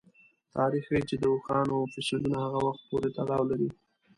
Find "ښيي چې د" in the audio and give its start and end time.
0.89-1.23